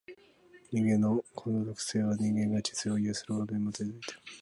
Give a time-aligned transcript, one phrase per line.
[0.71, 3.85] 人間のこの特性は、人間が知性を有するということに基いてい
[4.15, 4.19] る。